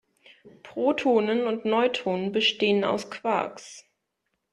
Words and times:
Protonen 0.63 1.45
und 1.45 1.65
Neutronen 1.65 2.31
bestehen 2.31 2.83
aus 2.83 3.11
Quarks. 3.11 3.85